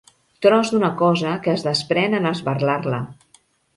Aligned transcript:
Tros 0.45 0.69
d'una 0.75 0.87
cosa 1.01 1.35
que 1.47 1.53
es 1.57 1.67
desprèn 1.67 2.17
en 2.21 2.27
esberlar-la. 2.33 3.03